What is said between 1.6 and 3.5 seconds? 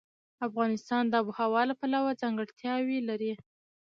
له پلوه ځانګړتیاوې لري.